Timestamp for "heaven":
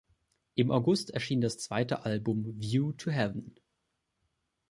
3.11-3.53